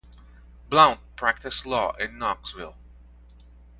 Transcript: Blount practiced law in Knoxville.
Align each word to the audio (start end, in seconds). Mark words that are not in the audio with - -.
Blount 0.67 0.99
practiced 1.15 1.67
law 1.67 1.91
in 1.91 2.17
Knoxville. 2.17 2.75